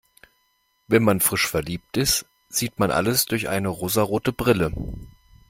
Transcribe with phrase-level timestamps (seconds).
[0.87, 4.73] Wenn man frisch verliebt ist, sieht man alles durch eine rosarote Brille.